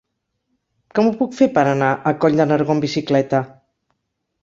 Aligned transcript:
Com 0.99 1.09
ho 1.09 1.11
puc 1.19 1.37
fer 1.41 1.49
per 1.59 1.67
anar 1.73 1.91
a 1.91 2.17
Coll 2.25 2.41
de 2.43 2.51
Nargó 2.55 2.77
amb 2.79 2.89
bicicleta? 2.91 3.47